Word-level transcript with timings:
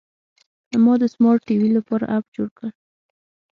ما 0.83 0.93
د 1.01 1.03
سمارټ 1.13 1.39
ټي 1.47 1.55
وي 1.61 1.69
لپاره 1.77 2.05
اپ 2.15 2.23
جوړ 2.35 2.49
کړ. 2.57 2.69